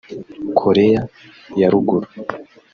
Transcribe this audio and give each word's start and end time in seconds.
Koreya 0.59 1.01
ya 1.59 1.67
ruguru 1.73 2.07